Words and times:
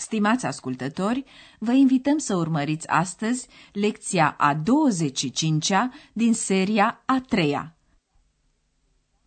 Stimați 0.00 0.46
ascultători, 0.46 1.24
vă 1.58 1.72
invităm 1.72 2.18
să 2.18 2.36
urmăriți 2.36 2.88
astăzi 2.88 3.46
lecția 3.72 4.34
a 4.38 4.54
25-a 4.54 5.92
din 6.12 6.34
seria 6.34 7.02
a 7.06 7.20
treia. 7.28 7.76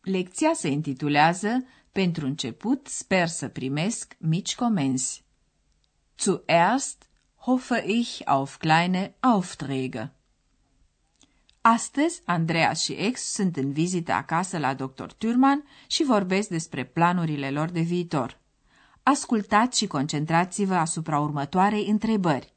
Lecția 0.01 0.51
se 0.53 0.67
intitulează 0.67 1.65
Pentru 1.91 2.25
început 2.25 2.87
sper 2.87 3.27
să 3.27 3.47
primesc 3.47 4.15
mici 4.19 4.55
comenzi. 4.55 5.23
Zuerst 6.19 7.09
hoffe 7.35 7.83
ich 7.87 8.21
auf 8.25 8.57
kleine 8.57 9.15
Aufträge. 9.19 10.11
Astăzi, 11.61 12.21
Andreas 12.25 12.83
și 12.83 12.93
Ex 12.93 13.21
sunt 13.21 13.57
în 13.57 13.71
vizită 13.71 14.11
acasă 14.11 14.57
la 14.57 14.73
dr. 14.73 15.11
Turman 15.17 15.63
și 15.87 16.03
vorbesc 16.03 16.49
despre 16.49 16.85
planurile 16.85 17.51
lor 17.51 17.69
de 17.69 17.81
viitor. 17.81 18.41
Ascultați 19.03 19.77
și 19.77 19.87
concentrați-vă 19.87 20.73
asupra 20.73 21.19
următoarei 21.19 21.87
întrebări. 21.87 22.53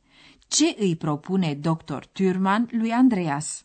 Ce 0.48 0.74
îi 0.78 0.96
propune 0.96 1.54
dr. 1.54 2.02
Turman 2.12 2.68
lui 2.70 2.90
Andreas? 2.90 3.64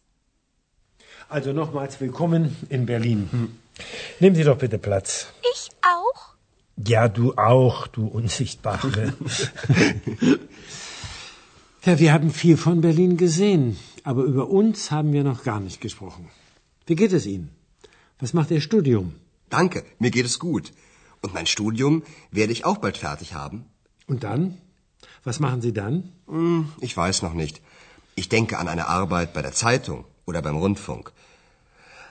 Also 1.27 1.51
nochmals 1.51 1.97
willkommen 1.97 2.49
in 2.69 2.83
Berlin. 2.83 3.27
Nehmen 4.17 4.35
Sie 4.35 4.43
doch 4.43 4.57
bitte 4.57 4.77
Platz. 4.77 5.33
Ich 5.53 5.63
auch? 5.95 6.35
Ja, 6.89 7.07
du 7.07 7.33
auch, 7.35 7.87
du 7.87 8.01
Unsichtbare. 8.13 9.03
ja, 11.85 11.93
wir 11.99 12.11
haben 12.11 12.29
viel 12.29 12.57
von 12.57 12.81
Berlin 12.81 13.17
gesehen, 13.17 13.77
aber 14.03 14.23
über 14.23 14.45
uns 14.49 14.89
haben 14.89 15.11
wir 15.13 15.23
noch 15.23 15.43
gar 15.43 15.59
nicht 15.59 15.79
gesprochen. 15.81 16.23
Wie 16.87 16.95
geht 16.95 17.13
es 17.13 17.25
Ihnen? 17.25 17.49
Was 18.19 18.33
macht 18.33 18.51
Ihr 18.51 18.61
Studium? 18.61 19.13
Danke, 19.49 19.83
mir 19.99 20.11
geht 20.11 20.25
es 20.25 20.37
gut. 20.39 20.65
Und 21.21 21.33
mein 21.33 21.45
Studium 21.45 22.03
werde 22.31 22.53
ich 22.53 22.65
auch 22.65 22.77
bald 22.77 22.97
fertig 22.97 23.33
haben. 23.33 23.65
Und 24.07 24.23
dann? 24.23 24.57
Was 25.23 25.39
machen 25.39 25.61
Sie 25.61 25.73
dann? 25.73 26.11
Hm, 26.27 26.71
ich 26.79 26.95
weiß 26.95 27.21
noch 27.21 27.33
nicht. 27.33 27.61
Ich 28.15 28.27
denke 28.29 28.57
an 28.57 28.67
eine 28.67 28.87
Arbeit 28.87 29.33
bei 29.33 29.41
der 29.41 29.53
Zeitung 29.53 30.05
oder 30.25 30.41
beim 30.41 30.57
Rundfunk. 30.57 31.11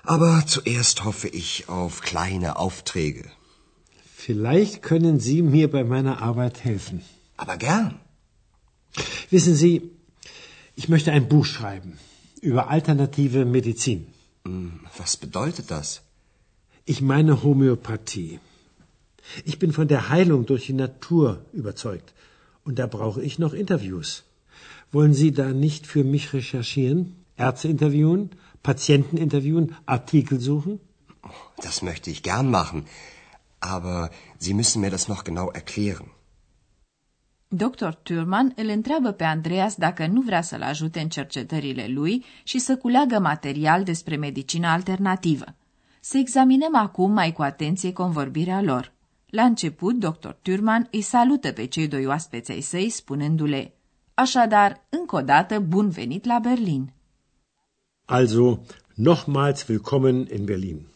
Aber 0.02 0.44
zuerst 0.46 1.04
hoffe 1.04 1.28
ich 1.28 1.68
auf 1.68 2.00
kleine 2.00 2.56
Aufträge. 2.56 3.24
Vielleicht 4.16 4.82
können 4.82 5.18
Sie 5.20 5.42
mir 5.42 5.70
bei 5.70 5.84
meiner 5.84 6.22
Arbeit 6.22 6.64
helfen. 6.64 7.02
Aber 7.36 7.56
gern. 7.56 8.00
Wissen 9.30 9.54
Sie, 9.54 9.90
ich 10.76 10.88
möchte 10.88 11.12
ein 11.12 11.28
Buch 11.28 11.46
schreiben 11.46 11.98
über 12.40 12.68
alternative 12.70 13.44
Medizin. 13.44 14.06
Hm, 14.44 14.80
was 14.96 15.16
bedeutet 15.16 15.70
das? 15.70 16.02
Ich 16.86 17.00
meine 17.02 17.42
Homöopathie. 17.42 18.40
Ich 19.44 19.58
bin 19.58 19.72
von 19.72 19.88
der 19.88 20.08
Heilung 20.08 20.46
durch 20.46 20.66
die 20.66 20.78
Natur 20.86 21.44
überzeugt. 21.52 22.08
Und 22.64 22.78
da 22.78 22.86
brauche 22.86 23.22
ich 23.22 23.38
noch 23.38 23.54
Interviews. 23.64 24.24
Wollen 24.92 25.14
Sie 25.14 25.32
da 25.32 25.48
nicht 25.52 25.86
für 25.86 26.04
mich 26.04 26.32
recherchieren? 26.32 27.00
Ärzte 27.36 27.68
interviewen, 27.68 28.30
Patienten 28.62 29.16
interviewen, 29.16 29.74
Artikel 29.86 30.40
suchen? 30.40 30.80
Das 31.66 31.82
möchte 31.82 32.10
ich 32.10 32.22
gern 32.22 32.50
machen. 32.50 32.84
Aber 33.60 34.10
Sie 34.38 34.54
müssen 34.54 34.80
mir 34.80 34.90
das 34.90 35.08
noch 35.08 35.22
genau 35.24 35.50
erklären. 35.60 36.08
Dr. 37.52 37.94
Turman 38.02 38.52
îl 38.56 38.68
întreabă 38.68 39.10
pe 39.10 39.24
Andreas 39.24 39.74
dacă 39.74 40.06
nu 40.06 40.20
vrea 40.20 40.42
să-l 40.42 40.62
ajute 40.62 41.00
în 41.00 41.08
cercetările 41.08 41.86
lui 41.88 42.24
și 42.42 42.58
să 42.58 42.76
culeagă 42.76 43.18
material 43.18 43.84
despre 43.84 44.16
medicina 44.16 44.72
alternativă. 44.72 45.44
Să 46.00 46.18
examinăm 46.18 46.76
acum 46.76 47.12
mai 47.12 47.32
cu 47.32 47.42
atenție 47.42 47.92
convorbirea 47.92 48.62
lor. 48.62 48.92
La 49.30 49.44
început, 49.44 49.98
dr. 49.98 50.28
Turman 50.28 50.88
îi 50.90 51.00
salută 51.00 51.52
pe 51.52 51.66
cei 51.66 51.88
doi 51.88 52.06
oaspeți 52.06 52.50
ai 52.50 52.60
săi, 52.60 52.90
spunându-le, 52.90 53.74
Așadar, 54.14 54.86
încă 54.88 55.16
o 55.16 55.20
dată, 55.20 55.60
bun 55.60 55.88
venit 55.88 56.24
la 56.24 56.38
Berlin. 56.38 56.92
Also, 58.04 58.60
nochmals 58.94 59.66
willkommen 59.66 60.26
in 60.32 60.44
Berlin. 60.44 60.86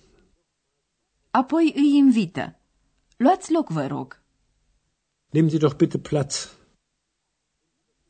Apoi 1.30 1.72
îi 1.76 1.96
invită. 1.96 2.58
Luați 3.16 3.52
loc, 3.52 3.68
vă 3.68 3.86
rog. 3.86 4.22
Nehmen 5.30 5.50
Sie 5.50 5.58
doch 5.58 5.76
bitte 5.76 5.98
Platz. 5.98 6.56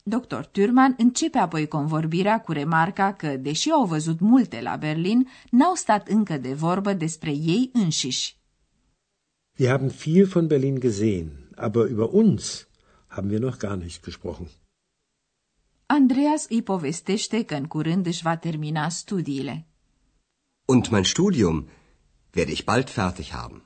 Dr. 0.02 0.40
Turman 0.50 0.94
începe 0.98 1.38
apoi 1.38 1.68
convorbirea 1.68 2.40
cu 2.40 2.52
remarca 2.52 3.12
că, 3.12 3.36
deși 3.36 3.70
au 3.70 3.84
văzut 3.84 4.20
multe 4.20 4.60
la 4.60 4.76
Berlin, 4.76 5.28
n-au 5.50 5.74
stat 5.74 6.08
încă 6.08 6.38
de 6.38 6.54
vorbă 6.54 6.92
despre 6.92 7.30
ei 7.30 7.70
înșiși. 7.72 8.36
Wir 9.56 9.70
haben 9.70 9.90
viel 9.90 10.26
von 10.26 10.48
Berlin 10.48 10.80
gesehen, 10.80 11.28
aber 11.56 11.84
über 11.84 12.12
uns 12.12 12.66
haben 13.08 13.30
wir 13.30 13.40
noch 13.40 13.58
gar 13.58 13.76
nicht 13.76 14.02
gesprochen. 14.02 14.48
Andreas 15.86 16.46
îi 16.48 16.62
povestește 16.62 17.44
că 17.44 17.54
în 17.54 17.66
curând 17.66 18.06
își 18.06 18.22
va 18.22 18.36
termina 18.36 18.88
studiile. 18.88 19.66
Und 20.64 20.86
mein 20.88 21.04
Studium 21.04 21.68
werde 22.34 22.52
ich 22.52 22.64
bald 22.64 22.88
fertig 22.88 23.28
haben. 23.28 23.62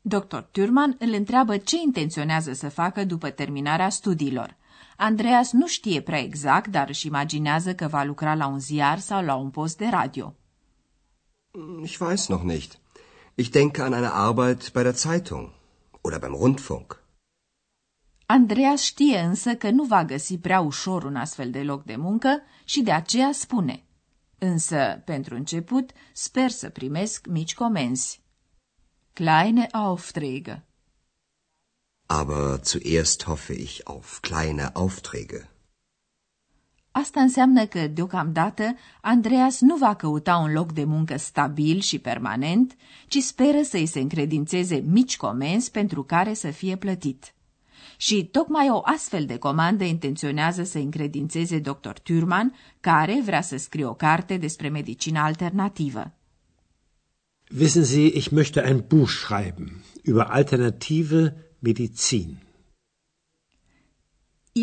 Dr. 0.00 0.38
Turman 0.38 0.96
îl 0.98 1.12
întreabă 1.12 1.56
ce 1.56 1.76
intenționează 1.84 2.52
să 2.52 2.68
facă 2.68 3.04
după 3.04 3.30
terminarea 3.30 3.88
studiilor. 3.88 4.56
Andreas 4.96 5.52
nu 5.52 5.66
știe 5.66 6.00
prea 6.00 6.20
exact, 6.20 6.66
dar 6.66 6.88
își 6.88 7.06
imaginează 7.06 7.74
că 7.74 7.86
va 7.86 8.02
lucra 8.02 8.34
la 8.34 8.46
un 8.46 8.60
ziar 8.60 8.98
sau 8.98 9.24
la 9.24 9.34
un 9.34 9.50
post 9.50 9.76
de 9.76 9.86
radio. 9.86 10.34
Ich 11.82 11.98
weiß 12.00 12.28
noch 12.28 12.42
nicht. 12.42 12.78
Ich 13.42 13.50
denke 13.52 13.84
an 13.84 13.94
eine 13.94 14.12
Arbeit 14.28 14.72
bei 14.72 14.82
der 14.82 14.94
Zeitung 14.94 15.52
oder 16.02 16.18
beim 16.18 16.34
Rundfunk. 16.34 17.02
Andreas 18.26 18.82
știe 18.82 19.18
însă 19.18 19.54
că 19.54 19.70
nu 19.70 19.84
va 19.84 20.04
găsi 20.04 20.38
prea 20.38 20.60
ușor 20.60 21.04
un 21.04 21.16
astfel 21.16 21.50
de 21.50 21.62
loc 21.62 21.84
de 21.84 21.96
muncă 21.96 22.40
și 22.64 22.80
de 22.80 22.92
aceea 22.92 23.32
spune. 23.32 23.84
Însă, 24.38 25.02
pentru 25.04 25.34
început, 25.34 25.90
sper 26.12 26.50
să 26.50 26.68
primesc 26.68 27.26
mici 27.26 27.54
comenzi. 27.54 28.22
Kleine 29.12 29.66
Aufträge. 29.72 30.62
Aber 32.06 32.60
zuerst 32.62 33.24
hoffe 33.24 33.52
ich 33.52 33.80
auf 33.84 34.20
kleine 34.20 34.70
Aufträge. 34.72 35.48
Asta 37.08 37.20
înseamnă 37.20 37.66
că, 37.66 37.86
deocamdată, 37.86 38.74
Andreas 39.00 39.60
nu 39.60 39.76
va 39.76 39.94
căuta 39.94 40.36
un 40.36 40.52
loc 40.52 40.72
de 40.72 40.84
muncă 40.84 41.16
stabil 41.16 41.80
și 41.80 41.98
permanent, 41.98 42.76
ci 43.06 43.18
speră 43.18 43.62
să-i 43.62 43.86
se 43.86 44.00
încredințeze 44.00 44.84
mici 44.86 45.16
comenzi 45.16 45.70
pentru 45.70 46.02
care 46.02 46.34
să 46.34 46.50
fie 46.50 46.76
plătit. 46.76 47.34
Și 47.96 48.24
tocmai 48.24 48.68
o 48.70 48.80
astfel 48.84 49.24
de 49.26 49.36
comandă 49.36 49.84
intenționează 49.84 50.62
să 50.62 50.78
încredințeze 50.78 51.58
dr. 51.58 51.88
Thurman, 52.02 52.54
care 52.80 53.20
vrea 53.24 53.40
să 53.40 53.56
scrie 53.56 53.84
o 53.84 53.94
carte 53.94 54.36
despre 54.36 54.68
medicina 54.68 55.24
alternativă. 55.24 56.12
Wissen 57.58 57.84
Sie, 57.84 58.06
ich 58.06 58.28
möchte 58.30 58.66
ein 58.66 58.84
Buch 58.88 59.10
schreiben 59.10 59.84
über 60.02 60.26
alternative 60.28 61.34
Medizin. 61.58 62.46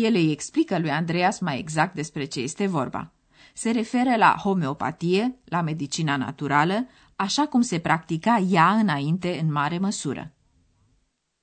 El 0.04 0.14
îi 0.14 0.30
explică 0.30 0.78
lui 0.78 0.90
Andreas 0.90 1.38
mai 1.38 1.58
exact 1.58 1.94
despre 1.94 2.24
ce 2.24 2.40
este 2.40 2.66
vorba. 2.66 3.12
Se 3.54 3.70
referă 3.70 4.16
la 4.16 4.34
homeopatie, 4.42 5.38
la 5.44 5.60
medicina 5.60 6.16
naturală, 6.16 6.86
așa 7.16 7.46
cum 7.46 7.60
se 7.60 7.78
practica 7.78 8.36
ea 8.50 8.70
înainte 8.72 9.38
în 9.42 9.52
mare 9.52 9.78
măsură. 9.78 10.32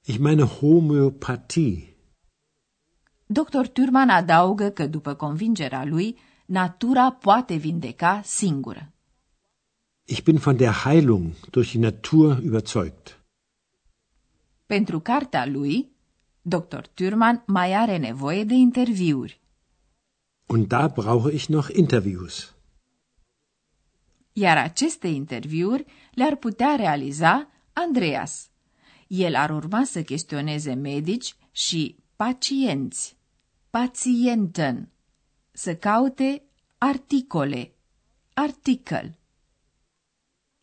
Ich 0.05 0.19
meine 0.19 0.44
Homöopathie. 0.44 1.95
Dr. 3.25 3.67
Turman 3.73 4.09
adaugă 4.09 4.69
că, 4.69 4.88
după 4.88 5.13
convingerea 5.13 5.85
lui, 5.85 6.17
natura 6.45 7.11
poate 7.11 7.56
vindeca 7.56 8.21
singură. 8.23 8.91
Ich 10.03 10.23
bin 10.23 10.38
von 10.38 10.57
der 10.57 10.73
Heilung 10.83 11.33
durch 11.49 11.71
die 11.71 11.79
Natur 11.79 12.41
überzeugt. 12.44 13.23
Pentru 14.65 14.99
cartea 14.99 15.45
lui, 15.45 15.93
Dr. 16.45 16.88
Turman 16.94 17.44
mai 17.45 17.74
are 17.74 17.98
nevoie 17.98 18.44
de 18.44 18.54
interviuri. 18.54 19.40
Und 20.45 20.68
da 20.68 20.88
brauche 20.88 21.31
ich 21.31 21.48
noch 21.48 21.69
Interviews. 21.69 22.54
Iar 24.34 24.57
aceste 24.57 25.07
interviuri 25.07 25.86
le-ar 26.12 26.36
putea 26.36 26.75
realiza 26.75 27.50
Andreas. 27.74 28.50
El 29.07 29.36
ar 29.36 29.50
urma 29.50 29.84
să 29.84 30.01
chestioneze 30.01 30.74
medici 30.74 31.36
și 31.51 31.95
pacienți, 32.16 33.18
pacienten, 33.69 34.90
să 35.51 35.75
caute 35.75 36.44
articole, 36.78 37.72
Artikel 38.34 39.18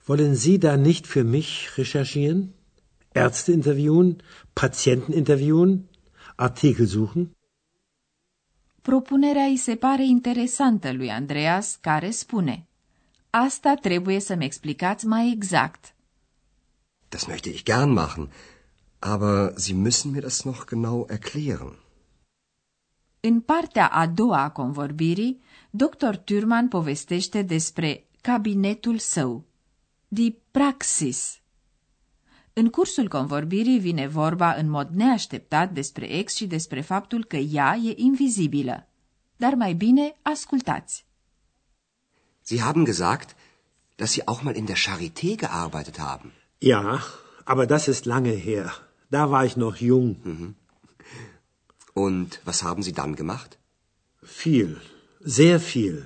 Wollen 0.06 0.34
Sie 0.34 0.58
da 0.58 0.74
nicht 0.74 1.06
für 1.06 1.22
mich 1.22 1.74
recherchieren? 1.76 2.54
Ärzte 3.14 3.52
interviewen, 3.52 4.22
Patienten 4.54 5.12
interviewen, 5.12 5.88
Artikel 6.36 6.86
suchen? 6.86 7.36
Propunerea 8.82 9.44
îi 9.44 9.56
se 9.56 9.76
pare 9.76 10.04
interesantă 10.04 10.92
lui 10.92 11.10
Andreas, 11.10 11.78
care 11.80 12.10
spune 12.10 12.66
Asta 13.30 13.74
trebuie 13.74 14.20
să-mi 14.20 14.44
explicați 14.44 15.06
mai 15.06 15.30
exact. 15.30 15.94
Das 17.08 17.26
möchte 17.26 17.48
ich 17.48 17.62
gern 17.62 17.90
machen, 17.92 18.30
aber 18.98 19.54
Sie 19.56 19.74
müssen 19.74 20.10
mir 20.12 20.22
das 20.22 20.44
noch 20.44 20.64
genau 20.64 21.06
erklären. 21.08 21.78
În 23.20 23.40
partea 23.40 23.86
a 23.88 24.06
doua 24.06 24.42
a 24.42 24.50
convorbirii, 24.50 25.40
dr. 25.70 26.16
Turman 26.16 26.68
povestește 26.68 27.42
despre 27.42 28.06
cabinetul 28.20 28.98
său, 28.98 29.44
di 30.08 30.36
praxis. 30.50 31.39
În 32.60 32.70
cursul 32.70 33.08
convorbirii 33.08 33.78
vine 33.78 34.06
vorba 34.06 34.52
în 34.52 34.68
mod 34.70 34.88
neașteptat 34.92 35.72
despre 35.72 36.06
ex 36.18 36.34
și 36.34 36.46
despre 36.46 36.80
faptul 36.80 37.24
că 37.24 37.36
ea 37.36 37.76
e 37.82 37.94
invizibilă. 37.96 38.88
Dar 39.36 39.54
mai 39.54 39.72
bine 39.72 40.16
ascultați. 40.22 41.06
Sie 42.42 42.60
haben 42.60 42.84
gesagt, 42.84 43.36
dass 43.96 44.10
Sie 44.12 44.22
auch 44.24 44.42
mal 44.42 44.56
in 44.56 44.64
der 44.64 44.76
Charité 44.76 45.34
gearbeitet 45.36 45.98
haben. 45.98 46.32
Ja, 46.58 47.00
aber 47.44 47.66
das 47.66 47.86
ist 47.86 48.04
lange 48.04 48.34
her. 48.48 48.68
Da 49.08 49.30
war 49.30 49.44
ich 49.44 49.54
noch 49.54 49.76
jung. 49.90 50.16
Und 51.92 52.40
was 52.44 52.62
haben 52.62 52.82
Sie 52.82 52.92
dann 52.92 53.14
gemacht? 53.14 53.50
Viel, 54.42 54.70
sehr 55.38 55.58
viel. 55.72 55.96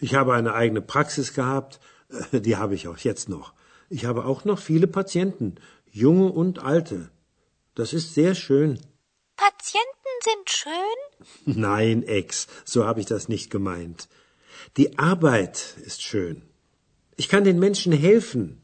Ich 0.00 0.12
habe 0.14 0.30
eine 0.32 0.52
eigene 0.62 0.80
Praxis 0.80 1.28
gehabt, 1.34 1.72
äh, 2.32 2.40
die 2.40 2.56
habe 2.56 2.74
ich 2.74 2.88
auch 2.88 3.00
jetzt 3.10 3.28
noch. 3.28 3.52
Ich 3.92 4.06
habe 4.06 4.24
auch 4.24 4.46
noch 4.46 4.58
viele 4.58 4.86
Patienten, 4.86 5.56
junge 5.90 6.32
und 6.32 6.60
alte. 6.60 7.10
Das 7.74 7.92
ist 7.92 8.14
sehr 8.14 8.34
schön. 8.34 8.80
Patienten 9.36 10.14
sind 10.22 10.48
schön? 10.48 10.98
Nein, 11.60 12.02
Ex, 12.02 12.46
so 12.64 12.86
habe 12.86 13.00
ich 13.00 13.06
das 13.06 13.28
nicht 13.28 13.50
gemeint. 13.50 14.08
Die 14.78 14.98
Arbeit 14.98 15.76
ist 15.84 16.02
schön. 16.02 16.40
Ich 17.16 17.28
kann 17.28 17.44
den 17.44 17.58
Menschen 17.58 17.92
helfen. 17.92 18.62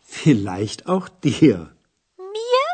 Vielleicht 0.00 0.88
auch 0.88 1.08
dir. 1.08 1.72
Mir? 2.18 2.64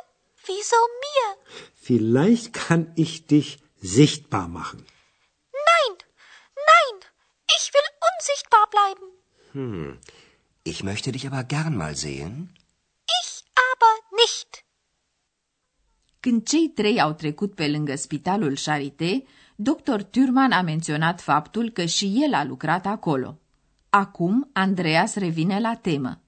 Wieso 0.46 0.80
mir? 1.04 1.54
Vielleicht 1.74 2.54
kann 2.54 2.90
ich 2.96 3.26
dich 3.26 3.58
sichtbar 3.76 4.48
machen. 4.48 4.86
Nein, 5.52 5.98
nein, 6.56 7.00
ich 7.58 7.74
will 7.74 7.88
unsichtbar 8.10 8.70
bleiben. 8.70 9.06
Hm. 9.52 9.98
Ich 10.72 10.82
möchte 10.90 11.10
dich 11.14 11.24
aber 11.30 11.44
gern 11.54 11.74
mal 11.82 11.94
sehen. 12.06 12.34
Ich 13.20 13.32
aber 13.70 13.94
nicht. 14.20 14.50
Când 16.20 16.46
cei 16.46 16.72
trei 16.74 17.00
au 17.00 17.12
trecut 17.12 17.54
pe 17.54 17.68
lângă 17.68 17.96
spitalul 17.96 18.56
Charité, 18.56 19.22
dr. 19.56 20.02
Turman 20.02 20.52
a 20.52 20.62
menționat 20.62 21.20
faptul 21.20 21.70
că 21.70 21.84
și 21.84 22.22
el 22.24 22.34
a 22.34 22.44
lucrat 22.44 22.86
acolo. 22.86 23.38
Acum, 23.90 24.50
Andreas 24.52 25.14
revine 25.14 25.60
la 25.60 25.74
temă. 25.74 26.20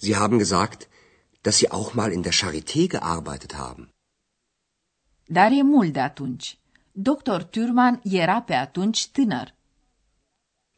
Sie 0.00 0.14
haben 0.14 0.38
gesagt, 0.38 0.88
dass 1.40 1.56
Sie 1.56 1.68
auch 1.68 1.92
mal 1.94 2.12
in 2.12 2.20
der 2.20 2.32
Charité 2.32 2.86
gearbeitet 2.86 3.54
haben. 3.54 3.94
Dar 5.26 5.50
e 5.52 5.62
mult 5.62 5.92
de 5.92 6.00
atunci. 6.00 6.58
Dr. 6.92 7.42
Turman 7.42 8.00
era 8.04 8.42
pe 8.42 8.54
atunci 8.54 9.08
tânăr. 9.08 9.54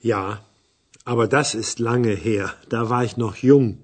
Ja, 0.03 0.50
aber 1.05 1.27
das 1.29 1.55
ist 1.55 1.79
lange 1.79 2.15
her. 2.15 2.57
Da 2.69 2.89
war 2.89 3.05
ich 3.05 3.17
noch 3.17 3.37
jung. 3.37 3.79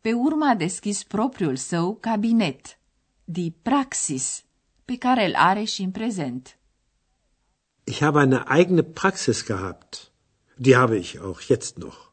Pe 0.00 0.12
urmă 0.12 0.46
a 0.46 0.54
deschis 0.54 1.02
propriul 1.02 1.56
său 1.56 1.96
cabinet, 2.00 2.78
di 3.24 3.50
Praxis, 3.50 4.44
pe 4.84 4.96
care 4.96 5.26
îl 5.26 5.34
are 5.34 5.64
și 5.64 5.82
în 5.82 5.90
prezent. 5.90 6.58
Ich 7.84 7.98
habe 7.98 8.20
eine 8.20 8.42
eigene 8.48 8.82
Praxis 8.82 9.44
gehabt. 9.44 10.12
Die 10.56 10.74
habe 10.74 10.96
ich 10.96 11.18
auch 11.20 11.46
jetzt 11.46 11.76
noch. 11.76 12.12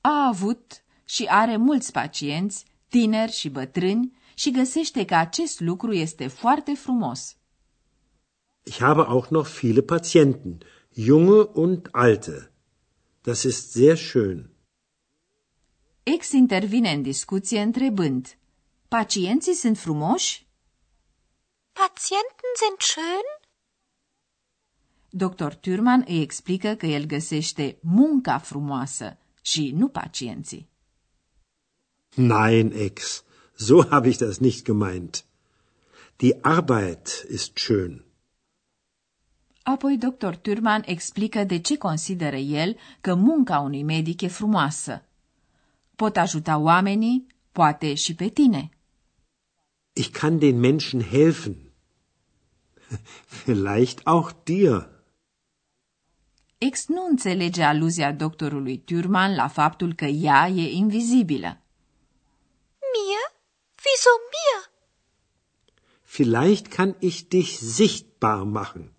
A 0.00 0.26
avut 0.28 0.84
și 1.04 1.24
are 1.24 1.56
mulți 1.56 1.92
pacienți, 1.92 2.64
tineri 2.88 3.32
și 3.32 3.48
bătrâni, 3.48 4.16
și 4.34 4.50
găsește 4.50 5.04
că 5.04 5.14
acest 5.14 5.60
lucru 5.60 5.92
este 5.92 6.26
foarte 6.26 6.74
frumos. 6.74 7.36
Ich 8.62 8.78
habe 8.78 9.00
auch 9.00 9.28
noch 9.28 9.48
viele 9.60 9.80
Patienten, 9.80 10.58
junge 10.96 11.46
und 11.46 11.94
alte. 11.94 12.50
Das 13.22 13.44
ist 13.44 13.72
sehr 13.72 13.96
schön. 13.96 14.50
Ex 16.02 16.32
intervine 16.32 16.90
în 16.90 17.02
discuție 17.02 17.60
întrebând, 17.60 18.36
pacienții 18.88 19.54
sunt 19.54 19.78
frumoși? 19.78 20.46
Patienten 21.72 22.52
sind 22.56 22.78
schön? 22.80 23.26
Dr. 25.10 25.52
Turman 25.54 26.04
îi 26.06 26.20
explică 26.20 26.74
că 26.74 26.86
el 26.86 27.04
găsește 27.04 27.78
munca 27.82 28.38
frumoasă 28.38 29.18
și 29.42 29.70
nu 29.70 29.88
pacienții. 29.88 30.68
Nein, 32.14 32.72
Ex, 32.72 33.24
so 33.56 33.88
habe 33.88 34.08
ich 34.08 34.18
das 34.18 34.38
nicht 34.38 34.64
gemeint. 34.64 35.24
Die 36.16 36.38
Arbeit 36.40 37.26
ist 37.28 37.58
schön. 37.58 38.05
Apoi 39.68 39.96
dr. 39.96 40.34
Turman 40.34 40.82
explică 40.84 41.44
de 41.44 41.58
ce 41.58 41.76
consideră 41.78 42.36
el 42.36 42.76
că 43.00 43.14
munca 43.14 43.58
unui 43.58 43.82
medic 43.82 44.20
e 44.20 44.26
frumoasă. 44.26 45.04
Pot 45.96 46.16
ajuta 46.16 46.58
oamenii, 46.58 47.26
poate 47.52 47.94
și 47.94 48.14
pe 48.14 48.28
tine. 48.28 48.70
Ich 49.92 50.10
kann 50.18 50.38
den 50.38 50.58
Menschen 50.58 51.02
helfen. 51.02 51.56
Vielleicht 53.44 54.00
auch 54.04 54.30
dir. 54.42 54.88
Ex 56.58 56.86
nu 56.86 57.06
înțelege 57.10 57.62
aluzia 57.62 58.12
doctorului 58.12 58.78
Turman 58.78 59.34
la 59.34 59.48
faptul 59.48 59.94
că 59.94 60.04
ea 60.04 60.48
e 60.48 60.70
invizibilă. 60.70 61.60
Mir? 62.94 63.24
Wieso 63.84 64.10
mir? 64.34 64.70
Vielleicht 66.02 66.66
kann 66.66 66.96
ich 66.98 67.28
dich 67.28 67.48
sichtbar 67.48 68.42
machen. 68.42 68.95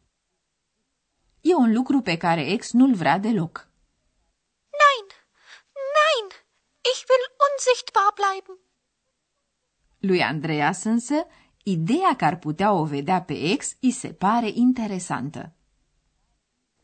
E 1.58 1.60
un 1.60 1.74
lucru 1.74 2.02
pe 2.02 2.18
care 2.18 2.52
ex 2.52 2.72
nu-l 2.72 2.94
vrea 2.96 3.18
deloc. 3.18 3.68
Nein, 4.82 5.08
nein, 5.98 6.28
ich 6.92 7.02
will 7.10 7.26
unsichtbar 7.48 8.12
bleiben. 8.20 8.58
Lui 10.00 10.22
Andreas 10.24 10.84
însă, 10.84 11.28
ideea 11.64 12.16
că 12.16 12.26
ar 12.26 12.38
putea 12.38 12.72
o 12.72 12.84
vedea 12.86 13.22
pe 13.22 13.34
ex 13.34 13.76
îi 13.82 13.92
se 13.92 14.08
pare 14.08 14.50
interesantă. 14.54 15.52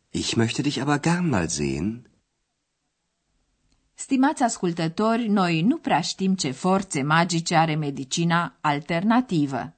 Ich 0.09 0.35
möchte 0.35 0.61
dich 0.61 0.79
aber 0.79 0.99
gern 0.99 1.29
mal 1.29 1.47
sehen. 1.47 2.09
Stimați 3.93 4.43
ascultători, 4.43 5.27
noi 5.27 5.61
nu 5.61 5.77
prea 5.77 6.01
știm 6.01 6.35
ce 6.35 6.51
forțe 6.51 7.01
magice 7.01 7.55
are 7.55 7.75
medicina 7.75 8.57
alternativă. 8.61 9.73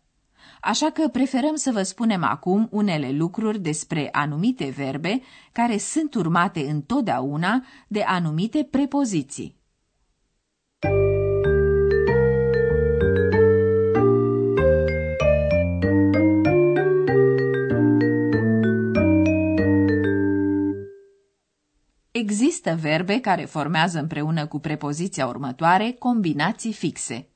Așa 0.67 0.89
că 0.89 1.07
preferăm 1.07 1.55
să 1.55 1.71
vă 1.71 1.83
spunem 1.83 2.23
acum 2.23 2.67
unele 2.71 3.11
lucruri 3.11 3.59
despre 3.59 4.09
anumite 4.11 4.69
verbe 4.69 5.21
care 5.51 5.77
sunt 5.77 6.13
urmate 6.15 6.69
întotdeauna 6.69 7.65
de 7.87 8.01
anumite 8.01 8.67
prepoziții. 8.71 9.57
Există 22.11 22.75
verbe 22.81 23.19
care 23.19 23.45
formează 23.45 23.99
împreună 23.99 24.47
cu 24.47 24.59
prepoziția 24.59 25.27
următoare 25.27 25.91
combinații 25.91 26.73
fixe. 26.73 27.27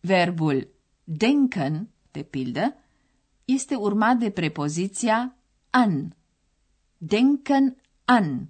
Verbul 0.00 0.68
denken, 1.04 1.90
de 2.16 2.22
pildă, 2.22 2.74
este 3.44 3.74
urmat 3.74 4.16
de 4.16 4.30
prepoziția 4.30 5.36
an. 5.70 6.08
Denken 6.96 7.76
an. 8.04 8.46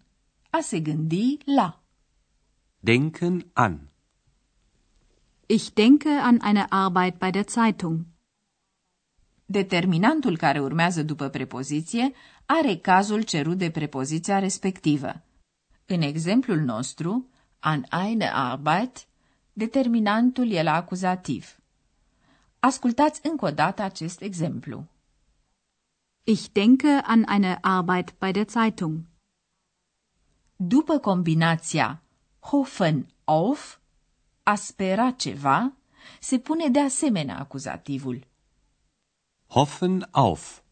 A 0.51 0.61
se 0.61 0.81
gândi 0.81 1.39
la. 1.45 1.83
Denken 2.81 3.51
an. 3.53 3.79
Ich 5.47 5.71
denke 5.75 6.09
an 6.09 6.39
eine 6.43 6.67
Arbeit 6.69 7.19
bei 7.19 7.31
der 7.31 7.45
Zeitung. 7.49 8.05
Determinantul 9.47 10.37
care 10.37 10.61
urmează 10.61 11.03
după 11.03 11.29
prepoziție 11.29 12.13
are 12.47 12.77
cazul 12.77 13.23
cerut 13.23 13.59
de 13.59 13.71
prepoziția 13.71 14.39
respectivă. 14.39 15.23
În 15.87 16.03
exemplul 16.03 16.61
nostru, 16.61 17.29
an 17.59 17.83
eine 18.07 18.31
Arbeit, 18.33 19.07
determinantul 19.53 20.51
e 20.51 20.63
la 20.63 20.75
acuzativ. 20.75 21.59
Ascultați 22.71 23.21
încă 23.27 23.45
o 23.45 23.51
dată 23.51 23.83
acest 23.83 24.21
exemplu. 24.21 24.87
Ich 26.23 26.47
denke 26.53 27.01
an 27.03 27.25
eine 27.29 27.59
Arbeit 27.61 28.15
bei 28.19 28.33
der 28.33 28.49
Zeitung. 28.49 29.05
După 30.57 30.99
combinația 30.99 32.03
hoffen 32.41 33.07
auf, 33.25 33.79
a 34.43 34.55
spera 34.55 35.11
ceva, 35.11 35.73
se 36.21 36.39
pune 36.39 36.69
de 36.69 36.81
asemenea 36.81 37.39
acuzativul. 37.39 38.27
Hoffen 39.47 40.09
auf. 40.11 40.63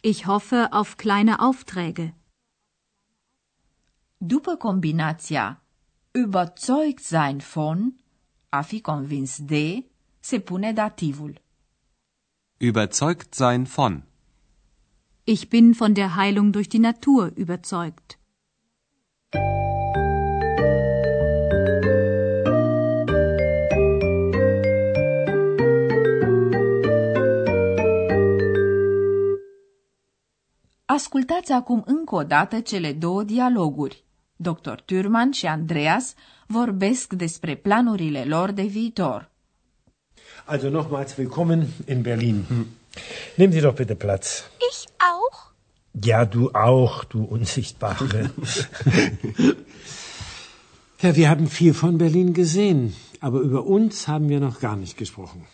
Ich 0.00 0.24
hoffe 0.24 0.68
auf 0.70 0.94
kleine 0.94 1.34
Aufträge. 1.38 2.14
După 4.16 4.56
combinația 4.56 5.62
überzeugt 6.12 7.02
sein 7.02 7.38
von, 7.38 8.04
a 8.48 8.62
fi 8.62 8.80
convins 8.80 9.38
de, 9.38 9.92
se 10.28 10.38
pune 10.40 10.72
dativul. 10.72 11.40
Überzeugt 12.56 13.34
sein 13.34 13.66
von. 13.66 14.02
Ich 15.24 15.48
bin 15.48 15.74
von 15.74 15.92
der 15.94 16.16
Heilung 16.16 16.52
durch 16.52 16.68
die 16.68 16.80
Natur 16.80 17.32
überzeugt. 17.36 18.18
Ascultați 30.84 31.52
acum 31.52 31.82
încă 31.86 32.14
o 32.14 32.22
dată 32.22 32.60
cele 32.60 32.92
două 32.92 33.22
dialoguri. 33.22 34.04
Dr. 34.36 34.74
Thürmann 34.74 35.30
și 35.30 35.46
Andreas 35.46 36.14
vorbesc 36.46 37.12
despre 37.12 37.56
planurile 37.56 38.24
lor 38.24 38.50
de 38.50 38.62
viitor. 38.62 39.32
Also 40.46 40.70
nochmals 40.70 41.16
willkommen 41.16 41.72
in 41.86 42.02
Berlin. 42.02 42.46
Nehmen 43.36 43.52
Sie 43.52 43.60
doch 43.60 43.74
bitte 43.74 43.96
Platz. 43.96 44.44
Ich 44.70 44.86
auch? 44.98 45.50
Ja, 45.94 46.24
du 46.26 46.50
auch, 46.52 47.04
du 47.04 47.24
Unsichtbare. 47.24 48.30
ja, 51.00 51.16
wir 51.16 51.30
haben 51.30 51.48
viel 51.48 51.72
von 51.72 51.98
Berlin 51.98 52.34
gesehen, 52.34 52.94
aber 53.20 53.40
über 53.40 53.64
uns 53.64 54.06
haben 54.06 54.28
wir 54.28 54.40
noch 54.40 54.60
gar 54.60 54.76
nicht 54.76 54.96
gesprochen. 54.96 55.46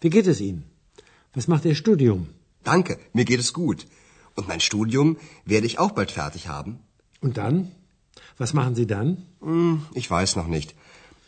Wie 0.00 0.10
geht 0.10 0.26
es 0.26 0.40
Ihnen? 0.40 0.64
Was 1.34 1.46
macht 1.46 1.64
Ihr 1.64 1.74
Studium? 1.74 2.28
Danke, 2.64 2.98
mir 3.12 3.24
geht 3.24 3.40
es 3.40 3.52
gut. 3.52 3.86
Und 4.34 4.48
mein 4.48 4.60
Studium 4.60 5.18
werde 5.44 5.66
ich 5.66 5.78
auch 5.78 5.92
bald 5.92 6.10
fertig 6.10 6.48
haben. 6.48 6.80
Und 7.20 7.36
dann? 7.36 7.70
Was 8.38 8.54
machen 8.54 8.74
Sie 8.74 8.86
dann? 8.86 9.26
Hm, 9.40 9.86
ich 9.94 10.10
weiß 10.10 10.36
noch 10.36 10.46
nicht. 10.46 10.74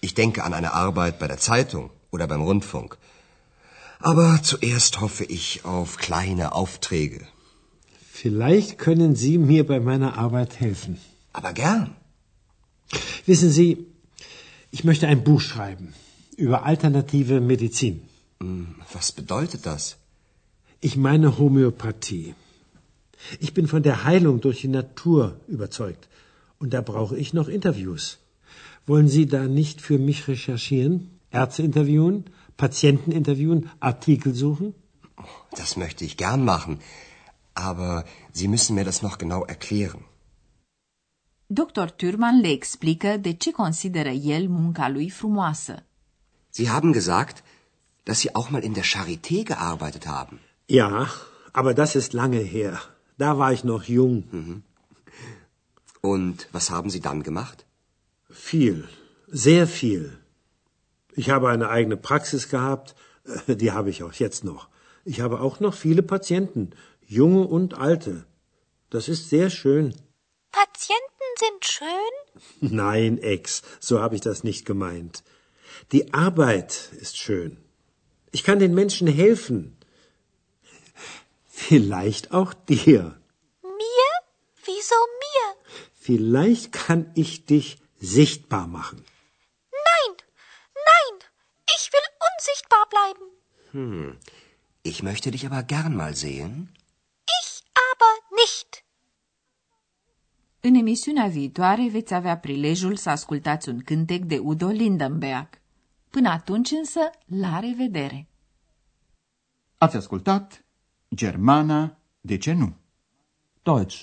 Ich 0.01 0.15
denke 0.15 0.43
an 0.43 0.55
eine 0.55 0.73
Arbeit 0.73 1.19
bei 1.19 1.29
der 1.29 1.39
Zeitung 1.39 1.91
oder 2.15 2.27
beim 2.33 2.43
Rundfunk. 2.51 2.97
Aber 4.11 4.29
zuerst 4.51 5.01
hoffe 5.01 5.25
ich 5.39 5.65
auf 5.65 5.97
kleine 6.07 6.47
Aufträge. 6.61 7.21
Vielleicht 8.23 8.79
können 8.87 9.17
Sie 9.23 9.37
mir 9.51 9.67
bei 9.73 9.81
meiner 9.91 10.11
Arbeit 10.25 10.61
helfen. 10.61 10.99
Aber 11.33 11.53
gern. 11.53 11.85
Wissen 13.27 13.51
Sie, 13.51 13.71
ich 14.71 14.85
möchte 14.85 15.09
ein 15.09 15.25
Buch 15.29 15.41
schreiben 15.41 15.95
über 16.37 16.65
alternative 16.65 17.41
Medizin. 17.41 18.03
Hm, 18.41 18.75
was 18.93 19.13
bedeutet 19.13 19.67
das? 19.67 19.97
Ich 20.81 20.97
meine 20.97 21.39
Homöopathie. 21.39 22.35
Ich 23.41 23.55
bin 23.55 23.67
von 23.69 23.83
der 23.83 24.05
Heilung 24.05 24.41
durch 24.41 24.61
die 24.61 24.69
Natur 24.69 25.41
überzeugt. 25.49 26.09
Und 26.59 26.75
da 26.75 26.81
brauche 26.83 27.17
ich 27.17 27.33
noch 27.33 27.49
Interviews. 27.49 28.19
Wollen 28.87 29.09
Sie 29.09 29.27
da 29.27 29.45
nicht 29.61 29.81
für 29.81 29.99
mich 29.99 30.29
recherchieren? 30.29 31.14
Ärzte 31.43 31.63
interviewen, 31.71 32.17
Patienten 32.57 33.11
interviewen, 33.21 33.61
Artikel 33.91 34.33
suchen? 34.35 34.75
Das 35.61 35.71
möchte 35.83 36.05
ich 36.05 36.17
gern 36.25 36.43
machen. 36.45 36.75
Aber 37.69 38.05
Sie 38.39 38.49
müssen 38.55 38.75
mir 38.79 38.87
das 38.91 39.03
noch 39.07 39.17
genau 39.19 39.43
erklären. 39.55 40.03
Dr. 41.49 41.87
Thürmann 41.99 42.41
le 42.41 42.49
explică 42.49 43.17
de 43.17 43.33
ce 43.33 43.51
consideră 43.51 44.09
el 44.09 44.49
munca 44.49 44.89
lui 44.89 45.11
frumoasă. 45.11 45.85
Sie 46.51 46.69
haben 46.69 46.93
gesagt, 46.93 47.43
dass 48.05 48.21
Sie 48.21 48.35
auch 48.35 48.51
mal 48.51 48.63
in 48.63 48.73
der 48.73 48.85
Charité 48.85 49.43
gearbeitet 49.45 50.07
haben. 50.07 50.39
Ja, 50.67 51.09
aber 51.53 51.73
das 51.75 51.95
ist 51.95 52.13
lange 52.13 52.43
her. 52.57 52.75
Da 53.17 53.39
war 53.39 53.53
ich 53.53 53.63
noch 53.65 53.85
jung. 53.85 54.25
Mhm. 54.31 54.65
Und 56.01 56.49
was 56.53 56.71
haben 56.71 56.91
Sie 56.91 57.01
dann 57.01 57.23
gemacht? 57.23 57.59
Viel, 58.31 58.89
sehr 59.29 59.67
viel. 59.67 60.24
Ich 61.17 61.31
habe 61.31 61.49
eine 61.49 61.69
eigene 61.69 61.97
Praxis 61.97 62.49
gehabt, 62.49 62.95
äh, 63.47 63.57
die 63.57 63.73
habe 63.73 63.91
ich 63.91 64.03
auch 64.03 64.13
jetzt 64.15 64.45
noch. 64.45 64.69
Ich 65.05 65.21
habe 65.21 65.41
auch 65.41 65.61
noch 65.61 65.75
viele 65.75 66.03
Patienten, 66.03 66.71
junge 67.07 67.47
und 67.47 67.75
alte. 67.75 68.27
Das 68.91 69.09
ist 69.09 69.29
sehr 69.29 69.51
schön. 69.51 69.95
Patienten 70.51 71.31
sind 71.39 71.65
schön? 71.65 72.15
Nein, 72.77 73.19
Ex, 73.19 73.63
so 73.81 74.01
habe 74.01 74.15
ich 74.15 74.21
das 74.21 74.45
nicht 74.45 74.65
gemeint. 74.65 75.25
Die 75.93 76.15
Arbeit 76.15 76.91
ist 77.01 77.19
schön. 77.19 77.59
Ich 78.33 78.43
kann 78.43 78.59
den 78.59 78.75
Menschen 78.75 79.07
helfen. 79.07 79.77
Vielleicht 81.47 82.33
auch 82.33 82.53
dir. 82.55 83.17
Mir? 83.63 84.11
Wieso 84.65 84.95
mir? 85.25 85.75
Vielleicht 85.95 86.73
kann 86.73 87.11
ich 87.15 87.47
dich 87.47 87.79
sichtbar 88.01 88.67
machen. 88.67 89.05
Bleiben. 92.95 93.27
Hm. 93.73 94.19
Ich 94.91 95.03
möchte 95.03 95.31
dich 95.31 95.45
aber 95.47 95.63
gern 95.75 95.95
mal 96.03 96.15
sehen. 96.15 96.53
Ich 97.39 97.51
aber 97.91 98.15
nicht. 98.41 98.85
În 100.61 100.75
emisiunea 100.75 101.27
viitoare 101.27 101.89
veți 101.89 102.15
avea 102.15 102.39
prilejul 102.39 102.97
să 102.97 103.11
ascultați 103.11 103.69
un 103.69 103.81
cântec 103.81 104.23
de 104.23 104.39
Udo 104.39 104.69
Lindenberg. 104.69 105.49
Până 106.11 106.29
atunci 106.29 106.71
însă, 106.71 107.01
la 107.27 107.59
revedere! 107.59 108.29
Ați 109.79 109.97
ascultat 109.97 110.65
Germana, 111.15 111.99
de 112.21 112.37
ce 112.37 112.53
nu? 112.53 112.77
Deutsch. 113.63 114.03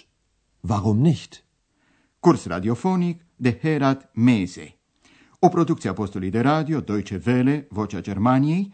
Warum 0.59 0.97
nicht? 0.97 1.43
Curs 2.19 2.45
radiofonic 2.45 3.25
de 3.35 3.59
Herat 3.61 4.09
Mese. 4.13 4.75
O 5.39 5.49
producție 5.49 5.89
a 5.89 5.93
postului 5.93 6.29
de 6.29 6.39
radio 6.39 6.79
Deutsche 6.79 7.21
Welle, 7.25 7.67
Vocea 7.69 8.01
Germaniei, 8.01 8.73